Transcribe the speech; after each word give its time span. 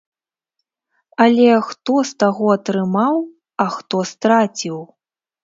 Але 1.25 1.49
хто 1.67 1.95
з 2.13 2.15
таго 2.23 2.45
атрымаў, 2.57 3.15
а 3.67 3.69
хто 3.77 3.97
страціў? 4.15 4.83